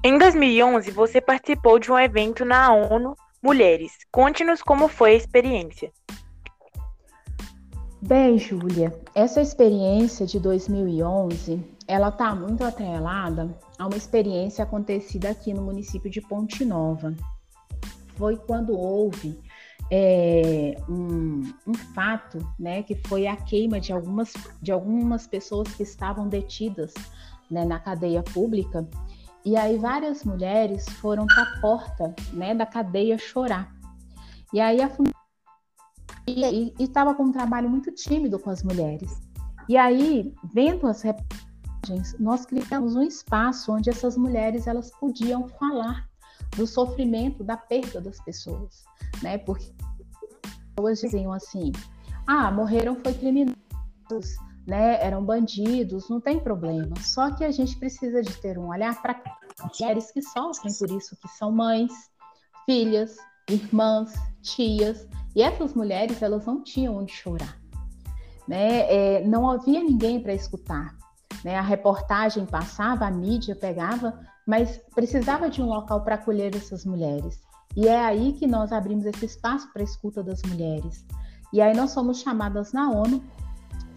Em 0.08 0.18
2011, 0.18 0.92
você 0.92 1.20
participou 1.20 1.80
de 1.80 1.90
um 1.90 1.98
evento 1.98 2.44
na 2.44 2.72
ONU 2.72 3.16
Mulheres. 3.42 3.90
Conte-nos 4.12 4.62
como 4.62 4.86
foi 4.86 5.14
a 5.14 5.16
experiência. 5.16 5.92
Bem, 8.00 8.38
Júlia, 8.38 8.96
essa 9.16 9.40
experiência 9.40 10.24
de 10.24 10.38
2011, 10.38 11.60
ela 11.88 12.10
está 12.10 12.32
muito 12.36 12.62
atrelada 12.62 13.52
a 13.76 13.88
uma 13.88 13.96
experiência 13.96 14.62
acontecida 14.62 15.30
aqui 15.30 15.52
no 15.52 15.62
município 15.62 16.08
de 16.08 16.20
Ponte 16.20 16.64
Nova. 16.64 17.12
Foi 18.14 18.36
quando 18.36 18.78
houve 18.78 19.36
é, 19.90 20.76
um, 20.88 21.52
um, 21.66 21.74
fato, 21.96 22.38
né, 22.56 22.84
que 22.84 22.94
foi 22.94 23.26
a 23.26 23.34
queima 23.34 23.80
de 23.80 23.92
algumas, 23.92 24.32
de 24.62 24.70
algumas 24.70 25.26
pessoas 25.26 25.66
que 25.74 25.82
estavam 25.82 26.28
detidas 26.28 26.94
né, 27.50 27.64
na 27.64 27.80
cadeia 27.80 28.22
pública 28.22 28.86
e 29.46 29.56
aí 29.56 29.78
várias 29.78 30.24
mulheres 30.24 30.88
foram 31.00 31.24
para 31.24 31.44
a 31.44 31.60
porta 31.60 32.12
né, 32.32 32.52
da 32.52 32.66
cadeia 32.66 33.16
chorar. 33.16 33.72
E 34.52 34.60
aí 34.60 34.82
a 34.82 34.90
e 36.28 36.74
estava 36.80 37.14
com 37.14 37.22
um 37.22 37.30
trabalho 37.32 37.70
muito 37.70 37.92
tímido 37.92 38.40
com 38.40 38.50
as 38.50 38.64
mulheres. 38.64 39.20
E 39.68 39.76
aí, 39.76 40.34
vendo 40.52 40.88
as 40.88 41.02
reportagens, 41.02 42.18
nós 42.18 42.44
criamos 42.44 42.96
um 42.96 43.02
espaço 43.02 43.72
onde 43.72 43.88
essas 43.88 44.16
mulheres 44.16 44.66
elas 44.66 44.90
podiam 44.98 45.46
falar 45.46 46.08
do 46.56 46.66
sofrimento, 46.66 47.44
da 47.44 47.56
perda 47.56 48.00
das 48.00 48.18
pessoas, 48.24 48.82
né? 49.22 49.38
Porque 49.38 49.72
as 50.42 50.52
pessoas 50.74 51.00
diziam 51.00 51.32
assim: 51.32 51.70
"Ah, 52.26 52.50
morreram 52.50 52.96
foi 52.96 53.14
criminosos, 53.14 54.36
né, 54.66 54.98
eram 55.00 55.24
bandidos, 55.24 56.08
não 56.08 56.20
tem 56.20 56.40
problema. 56.40 56.96
Só 57.00 57.30
que 57.30 57.44
a 57.44 57.50
gente 57.50 57.76
precisa 57.76 58.20
de 58.20 58.34
ter 58.40 58.58
um 58.58 58.68
olhar 58.68 59.00
para 59.00 59.22
mulheres 59.62 60.10
que 60.10 60.20
sofrem 60.20 60.74
por 60.74 60.90
isso, 60.90 61.16
que 61.16 61.28
são 61.28 61.52
mães, 61.52 61.92
filhas, 62.64 63.16
irmãs, 63.48 64.12
tias, 64.42 65.06
e 65.34 65.42
essas 65.42 65.72
mulheres 65.74 66.20
elas 66.20 66.44
não 66.44 66.62
tinham 66.62 66.96
onde 66.96 67.12
chorar, 67.12 67.60
né? 68.48 68.92
É, 68.92 69.24
não 69.24 69.48
havia 69.48 69.80
ninguém 69.80 70.20
para 70.20 70.34
escutar, 70.34 70.96
né? 71.44 71.56
A 71.56 71.62
reportagem 71.62 72.44
passava, 72.44 73.06
a 73.06 73.10
mídia 73.10 73.54
pegava, 73.54 74.18
mas 74.46 74.80
precisava 74.94 75.48
de 75.48 75.62
um 75.62 75.66
local 75.66 76.02
para 76.02 76.16
acolher 76.16 76.56
essas 76.56 76.84
mulheres. 76.84 77.40
E 77.76 77.86
é 77.86 77.98
aí 77.98 78.32
que 78.32 78.46
nós 78.46 78.72
abrimos 78.72 79.04
esse 79.04 79.26
espaço 79.26 79.70
para 79.72 79.82
a 79.82 79.84
escuta 79.84 80.22
das 80.22 80.42
mulheres. 80.42 81.04
E 81.52 81.60
aí 81.60 81.76
nós 81.76 81.90
somos 81.90 82.20
chamadas 82.20 82.72
na 82.72 82.90
ONU 82.90 83.22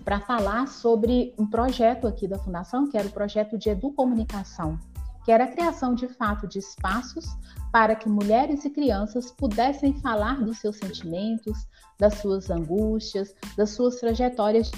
para 0.04 0.20
falar 0.20 0.68
sobre 0.68 1.34
um 1.38 1.46
projeto 1.46 2.08
aqui 2.08 2.28
da 2.28 2.40
Fundação, 2.40 2.90
que 2.90 2.98
era 2.98 3.08
o 3.08 3.12
projeto 3.12 3.58
de 3.58 3.70
educomunicação, 3.70 4.80
que 5.26 5.32
era 5.32 5.44
a 5.44 5.48
criação 5.48 5.94
de 5.94 6.08
fato 6.08 6.48
de 6.48 6.60
espaços 6.60 7.26
para 7.72 7.96
que 7.96 8.10
mulheres 8.10 8.66
e 8.66 8.70
crianças 8.70 9.32
pudessem 9.32 9.94
falar 10.02 10.42
dos 10.44 10.58
seus 10.58 10.78
sentimentos, 10.78 11.68
das 12.00 12.16
suas 12.16 12.50
angústias, 12.50 13.36
das 13.56 13.72
suas 13.72 13.98
trajetórias. 13.98 14.72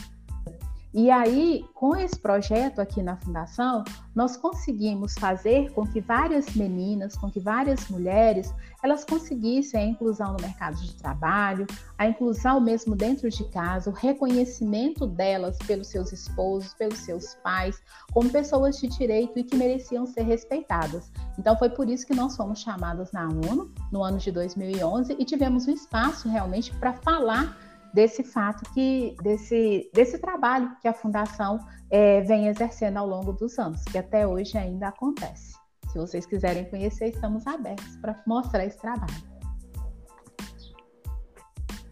E 0.93 1.09
aí, 1.09 1.65
com 1.73 1.95
esse 1.95 2.19
projeto 2.19 2.79
aqui 2.79 3.01
na 3.01 3.15
Fundação, 3.15 3.85
nós 4.13 4.35
conseguimos 4.35 5.13
fazer 5.13 5.71
com 5.71 5.87
que 5.87 6.01
várias 6.01 6.53
meninas, 6.53 7.15
com 7.15 7.31
que 7.31 7.39
várias 7.39 7.87
mulheres, 7.87 8.53
elas 8.83 9.05
conseguissem 9.05 9.79
a 9.79 9.85
inclusão 9.85 10.33
no 10.33 10.41
mercado 10.41 10.75
de 10.75 10.93
trabalho, 10.95 11.65
a 11.97 12.07
inclusão 12.07 12.59
mesmo 12.59 12.93
dentro 12.93 13.29
de 13.29 13.45
casa, 13.45 13.89
o 13.89 13.93
reconhecimento 13.93 15.07
delas 15.07 15.57
pelos 15.59 15.87
seus 15.87 16.11
esposos, 16.11 16.73
pelos 16.73 16.99
seus 16.99 17.35
pais, 17.35 17.81
como 18.11 18.29
pessoas 18.29 18.77
de 18.77 18.87
direito 18.87 19.39
e 19.39 19.45
que 19.45 19.55
mereciam 19.55 20.05
ser 20.05 20.23
respeitadas. 20.23 21.09
Então, 21.39 21.57
foi 21.57 21.69
por 21.69 21.89
isso 21.89 22.05
que 22.05 22.13
nós 22.13 22.35
fomos 22.35 22.59
chamadas 22.59 23.13
na 23.13 23.29
ONU 23.29 23.71
no 23.93 24.03
ano 24.03 24.17
de 24.17 24.29
2011 24.29 25.15
e 25.17 25.23
tivemos 25.23 25.69
um 25.69 25.71
espaço 25.71 26.27
realmente 26.27 26.75
para 26.75 26.91
falar 26.91 27.70
desse 27.93 28.23
fato 28.23 28.63
que 28.73 29.15
desse, 29.21 29.89
desse 29.93 30.17
trabalho 30.19 30.75
que 30.81 30.87
a 30.87 30.93
fundação 30.93 31.59
é, 31.89 32.21
vem 32.21 32.47
exercendo 32.47 32.97
ao 32.97 33.07
longo 33.07 33.33
dos 33.33 33.57
anos, 33.59 33.83
que 33.85 33.97
até 33.97 34.25
hoje 34.25 34.57
ainda 34.57 34.87
acontece. 34.87 35.53
Se 35.91 35.97
vocês 35.97 36.25
quiserem 36.25 36.65
conhecer, 36.69 37.09
estamos 37.09 37.45
abertos 37.45 37.97
para 37.97 38.21
mostrar 38.25 38.65
esse 38.65 38.77
trabalho. 38.77 39.31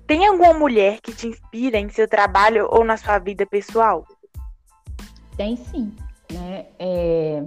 Tem 0.08 0.26
alguma 0.26 0.54
mulher 0.54 1.00
que 1.02 1.14
te 1.14 1.28
inspira 1.28 1.78
em 1.78 1.90
seu 1.90 2.08
trabalho 2.08 2.68
ou 2.72 2.84
na 2.84 2.98
sua 2.98 3.20
vida 3.20 3.46
pessoal? 3.46 4.06
Tem 5.38 5.56
sim. 5.56 5.96
Né? 6.32 6.68
É, 6.80 7.46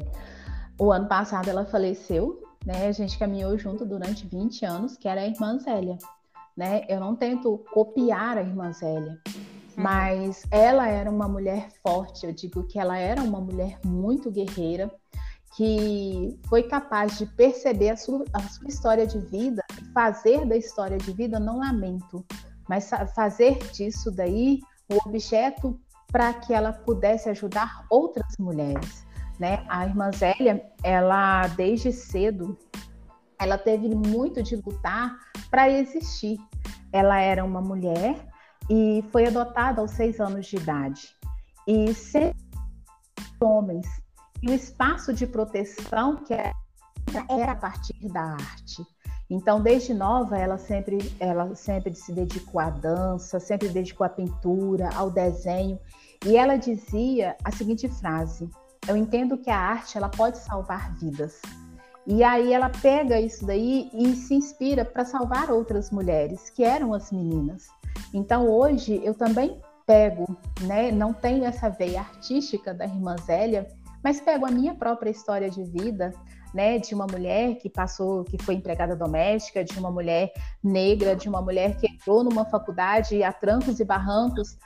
o 0.78 0.92
ano 0.92 1.08
passado 1.08 1.48
ela 1.48 1.64
faleceu, 1.64 2.40
né? 2.64 2.86
A 2.86 2.92
gente 2.92 3.18
caminhou 3.18 3.58
junto 3.58 3.84
durante 3.84 4.26
20 4.28 4.64
anos, 4.64 4.96
que 4.96 5.08
era 5.08 5.22
a 5.22 5.26
irmã 5.26 5.58
Zélia 5.58 5.98
né? 6.56 6.84
Eu 6.88 7.00
não 7.00 7.16
tento 7.16 7.64
copiar 7.72 8.38
a 8.38 8.42
irmã 8.42 8.72
Zélia, 8.72 9.18
mas 9.76 10.44
ela 10.50 10.88
era 10.88 11.10
uma 11.10 11.28
mulher 11.28 11.68
forte. 11.82 12.26
Eu 12.26 12.32
digo 12.32 12.64
que 12.64 12.78
ela 12.78 12.98
era 12.98 13.22
uma 13.22 13.40
mulher 13.40 13.78
muito 13.84 14.30
guerreira, 14.30 14.90
que 15.56 16.38
foi 16.48 16.62
capaz 16.62 17.18
de 17.18 17.26
perceber 17.26 17.90
a 17.90 17.96
sua, 17.96 18.24
a 18.32 18.40
sua 18.40 18.68
história 18.68 19.06
de 19.06 19.18
vida 19.18 19.62
fazer 19.92 20.46
da 20.46 20.56
história 20.56 20.98
de 20.98 21.12
vida 21.12 21.38
não 21.38 21.58
lamento, 21.58 22.24
mas 22.68 22.90
fazer 23.14 23.58
disso 23.72 24.10
daí 24.10 24.60
o 24.90 25.08
objeto 25.08 25.78
para 26.10 26.32
que 26.34 26.52
ela 26.52 26.72
pudesse 26.72 27.28
ajudar 27.30 27.86
outras 27.90 28.36
mulheres. 28.38 29.06
Né? 29.38 29.64
A 29.68 29.86
irmã 29.86 30.10
Zélia, 30.12 30.64
ela 30.82 31.46
desde 31.48 31.90
cedo, 31.92 32.56
ela 33.42 33.58
teve 33.58 33.88
muito 33.88 34.42
de 34.42 34.56
lutar 34.56 35.18
para 35.50 35.68
existir. 35.68 36.38
Ela 36.92 37.20
era 37.20 37.44
uma 37.44 37.60
mulher 37.60 38.16
e 38.70 39.04
foi 39.10 39.26
adotada 39.26 39.80
aos 39.80 39.90
seis 39.90 40.20
anos 40.20 40.46
de 40.46 40.56
idade. 40.56 41.08
E 41.66 41.92
sempre 41.92 42.40
homens. 43.40 43.86
E 44.42 44.50
o 44.50 44.54
espaço 44.54 45.12
de 45.12 45.26
proteção 45.26 46.16
que 46.16 46.32
era, 46.32 46.54
era 47.28 47.52
a 47.52 47.56
partir 47.56 47.94
da 48.08 48.22
arte. 48.22 48.86
Então, 49.28 49.60
desde 49.60 49.94
nova, 49.94 50.36
ela 50.36 50.58
sempre, 50.58 50.98
ela 51.18 51.54
sempre 51.54 51.94
se 51.94 52.12
dedicou 52.12 52.60
à 52.60 52.70
dança, 52.70 53.40
sempre 53.40 53.68
se 53.68 53.74
dedicou 53.74 54.06
à 54.06 54.10
pintura, 54.10 54.90
ao 54.94 55.10
desenho. 55.10 55.78
E 56.24 56.36
ela 56.36 56.56
dizia 56.56 57.36
a 57.42 57.50
seguinte 57.50 57.88
frase: 57.88 58.48
Eu 58.86 58.96
entendo 58.96 59.38
que 59.38 59.50
a 59.50 59.58
arte 59.58 59.96
ela 59.96 60.08
pode 60.08 60.38
salvar 60.38 60.94
vidas. 60.96 61.40
E 62.06 62.24
aí 62.24 62.52
ela 62.52 62.68
pega 62.68 63.20
isso 63.20 63.46
daí 63.46 63.88
e 63.92 64.14
se 64.16 64.34
inspira 64.34 64.84
para 64.84 65.04
salvar 65.04 65.50
outras 65.50 65.90
mulheres, 65.90 66.50
que 66.50 66.64
eram 66.64 66.92
as 66.92 67.12
meninas. 67.12 67.68
Então 68.12 68.48
hoje 68.48 69.00
eu 69.04 69.14
também 69.14 69.60
pego, 69.86 70.36
né, 70.62 70.90
não 70.90 71.12
tenho 71.12 71.44
essa 71.44 71.68
veia 71.68 72.00
artística 72.00 72.72
da 72.72 72.84
irmã 72.84 73.16
Zélia, 73.24 73.68
mas 74.02 74.20
pego 74.20 74.46
a 74.46 74.50
minha 74.50 74.74
própria 74.74 75.10
história 75.10 75.48
de 75.48 75.62
vida, 75.62 76.12
né, 76.52 76.78
de 76.78 76.94
uma 76.94 77.06
mulher 77.06 77.56
que 77.56 77.70
passou, 77.70 78.24
que 78.24 78.36
foi 78.42 78.54
empregada 78.54 78.96
doméstica, 78.96 79.64
de 79.64 79.78
uma 79.78 79.90
mulher 79.90 80.32
negra, 80.62 81.16
de 81.16 81.28
uma 81.28 81.40
mulher 81.40 81.76
que 81.76 81.86
entrou 81.86 82.22
numa 82.22 82.44
faculdade 82.44 83.22
a 83.22 83.32
trancos 83.32 83.80
e 83.80 83.84
barrancos, 83.84 84.58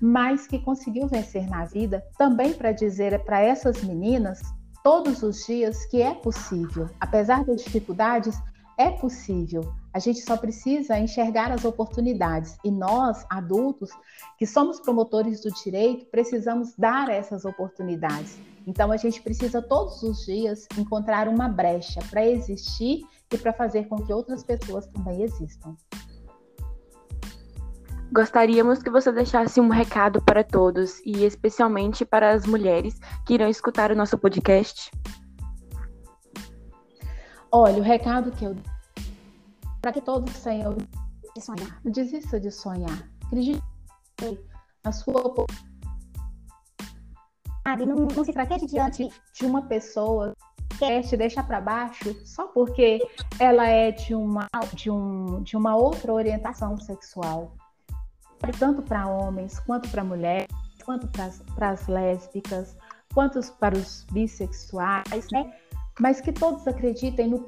mas 0.00 0.46
que 0.46 0.58
conseguiu 0.58 1.06
vencer 1.06 1.48
na 1.48 1.64
vida, 1.64 2.04
também 2.16 2.52
para 2.52 2.72
dizer 2.72 3.22
para 3.24 3.40
essas 3.40 3.82
meninas 3.82 4.40
todos 4.84 5.22
os 5.22 5.46
dias 5.46 5.86
que 5.86 6.02
é 6.02 6.14
possível. 6.14 6.90
Apesar 7.00 7.42
das 7.42 7.64
dificuldades, 7.64 8.38
é 8.76 8.90
possível. 8.90 9.72
A 9.94 9.98
gente 9.98 10.20
só 10.20 10.36
precisa 10.36 10.98
enxergar 10.98 11.50
as 11.50 11.64
oportunidades. 11.64 12.58
E 12.62 12.70
nós, 12.70 13.24
adultos, 13.30 13.90
que 14.36 14.46
somos 14.46 14.78
promotores 14.78 15.40
do 15.40 15.50
direito, 15.50 16.04
precisamos 16.10 16.74
dar 16.76 17.08
essas 17.08 17.46
oportunidades. 17.46 18.38
Então, 18.66 18.92
a 18.92 18.98
gente 18.98 19.22
precisa 19.22 19.62
todos 19.62 20.02
os 20.02 20.26
dias 20.26 20.66
encontrar 20.76 21.28
uma 21.28 21.48
brecha 21.48 22.00
para 22.10 22.26
existir 22.26 23.06
e 23.32 23.38
para 23.38 23.54
fazer 23.54 23.88
com 23.88 23.96
que 23.96 24.12
outras 24.12 24.44
pessoas 24.44 24.86
também 24.88 25.22
existam. 25.22 25.74
Gostaríamos 28.14 28.80
que 28.80 28.90
você 28.90 29.10
deixasse 29.10 29.60
um 29.60 29.68
recado 29.68 30.22
para 30.22 30.44
todos 30.44 31.00
e 31.04 31.24
especialmente 31.24 32.04
para 32.04 32.30
as 32.30 32.46
mulheres 32.46 33.00
que 33.26 33.34
irão 33.34 33.48
escutar 33.48 33.90
o 33.90 33.96
nosso 33.96 34.16
podcast. 34.16 34.88
Olha, 37.50 37.78
o 37.78 37.82
recado 37.82 38.30
que 38.30 38.44
eu 38.44 38.54
para 39.82 39.92
que 39.92 40.00
todos 40.00 40.32
saiam 40.36 40.76
de 41.34 41.44
sonhar. 41.44 41.80
Não 41.84 41.90
desista 41.90 42.38
de 42.38 42.52
sonhar. 42.52 43.10
Acredite 43.26 43.60
na 44.84 44.92
sua 44.92 45.34
não, 47.84 47.96
não 47.96 48.24
se 48.24 48.32
fraqueje 48.32 48.66
diante 48.66 49.08
de 49.32 49.44
uma 49.44 49.62
pessoa 49.62 50.36
que 50.70 50.78
quer 50.78 51.02
te 51.02 51.16
deixar 51.16 51.44
para 51.48 51.60
baixo 51.60 52.14
só 52.24 52.46
porque 52.46 53.00
ela 53.40 53.66
é 53.66 53.90
de 53.90 54.14
uma, 54.14 54.46
de, 54.72 54.88
um, 54.88 55.42
de 55.42 55.56
uma 55.56 55.74
outra 55.74 56.12
orientação 56.12 56.76
sexual 56.76 57.56
tanto 58.52 58.82
para 58.82 59.06
homens 59.06 59.58
quanto 59.60 59.88
para 59.88 60.04
mulheres, 60.04 60.48
quanto 60.84 61.06
para 61.08 61.70
as 61.70 61.86
lésbicas, 61.86 62.76
quanto 63.12 63.40
para 63.54 63.76
os 63.76 64.04
bissexuais, 64.10 65.28
né? 65.32 65.52
Mas 66.00 66.20
que 66.20 66.32
todos 66.32 66.66
acreditem 66.66 67.28
no 67.28 67.46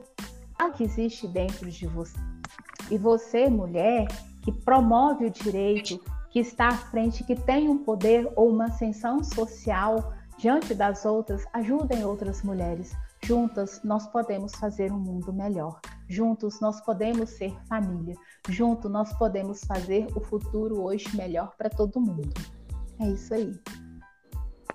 que 0.77 0.85
existe 0.85 1.27
dentro 1.29 1.71
de 1.71 1.87
você. 1.87 2.19
E 2.91 2.97
você, 2.97 3.49
mulher, 3.49 4.07
que 4.43 4.53
promove 4.53 5.27
o 5.27 5.31
direito, 5.31 6.01
que 6.31 6.39
está 6.39 6.69
à 6.69 6.77
frente, 6.77 7.25
que 7.25 7.35
tem 7.35 7.69
um 7.69 7.79
poder 7.79 8.31
ou 8.37 8.49
uma 8.49 8.67
ascensão 8.67 9.23
social 9.23 10.13
diante 10.39 10.75
das 10.75 11.05
outras, 11.05 11.45
ajudem 11.53 12.05
outras 12.05 12.43
mulheres. 12.43 12.95
Juntas 13.25 13.81
nós 13.83 14.07
podemos 14.07 14.55
fazer 14.55 14.93
um 14.93 14.99
mundo 14.99 15.33
melhor. 15.33 15.81
Juntos 16.09 16.61
nós 16.61 16.81
podemos 16.81 17.31
ser 17.31 17.53
família. 17.69 18.15
Juntos 18.49 18.91
nós 18.91 19.13
podemos 19.19 19.65
fazer 19.65 20.07
o 20.15 20.21
futuro 20.21 20.83
hoje 20.83 21.17
melhor 21.17 21.55
para 21.57 21.69
todo 21.69 22.01
mundo. 22.01 22.33
É 23.01 23.09
isso 23.09 23.35
aí. 23.35 23.53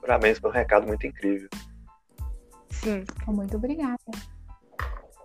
Parabéns 0.01 0.39
pelo 0.39 0.53
recado 0.53 0.87
muito 0.87 1.05
incrível. 1.05 1.49
Sim. 2.69 3.03
Muito 3.27 3.57
obrigada. 3.57 3.99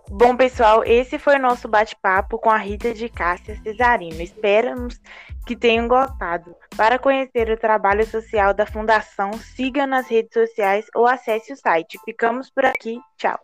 Bom, 0.09 0.37
pessoal, 0.37 0.83
esse 0.85 1.19
foi 1.19 1.35
o 1.35 1.41
nosso 1.41 1.67
bate-papo 1.67 2.39
com 2.39 2.49
a 2.49 2.57
Rita 2.57 2.93
de 2.93 3.09
Cássia 3.09 3.59
Cesarino. 3.61 4.21
Esperamos 4.21 5.01
que 5.45 5.55
tenham 5.55 5.87
gostado. 5.87 6.55
Para 6.77 6.97
conhecer 6.97 7.49
o 7.49 7.57
trabalho 7.57 8.05
social 8.05 8.53
da 8.53 8.65
Fundação, 8.65 9.33
siga 9.33 9.85
nas 9.85 10.07
redes 10.07 10.31
sociais 10.33 10.85
ou 10.95 11.05
acesse 11.05 11.51
o 11.51 11.57
site. 11.57 11.99
Ficamos 12.05 12.49
por 12.49 12.65
aqui. 12.65 12.99
Tchau. 13.17 13.37